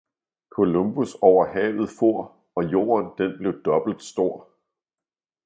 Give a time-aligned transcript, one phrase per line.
[0.55, 4.47] Columbus over havet foer, og jorden den blev dobbelt stor